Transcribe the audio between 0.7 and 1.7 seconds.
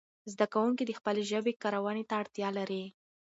د خپلې ژبې